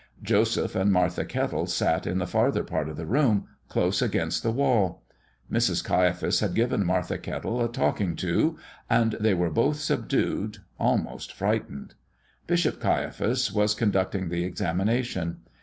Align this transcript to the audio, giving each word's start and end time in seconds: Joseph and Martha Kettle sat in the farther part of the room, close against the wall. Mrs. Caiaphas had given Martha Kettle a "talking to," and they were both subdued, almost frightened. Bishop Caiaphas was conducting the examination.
Joseph 0.23 0.73
and 0.75 0.91
Martha 0.91 1.23
Kettle 1.23 1.67
sat 1.67 2.07
in 2.07 2.17
the 2.17 2.25
farther 2.25 2.63
part 2.63 2.89
of 2.89 2.97
the 2.97 3.05
room, 3.05 3.45
close 3.69 4.01
against 4.01 4.41
the 4.41 4.49
wall. 4.49 5.03
Mrs. 5.51 5.83
Caiaphas 5.83 6.39
had 6.39 6.55
given 6.55 6.83
Martha 6.83 7.19
Kettle 7.19 7.63
a 7.63 7.67
"talking 7.71 8.15
to," 8.15 8.57
and 8.89 9.11
they 9.19 9.35
were 9.35 9.51
both 9.51 9.77
subdued, 9.77 10.57
almost 10.79 11.31
frightened. 11.31 11.93
Bishop 12.47 12.79
Caiaphas 12.79 13.53
was 13.53 13.75
conducting 13.75 14.29
the 14.29 14.43
examination. 14.43 15.41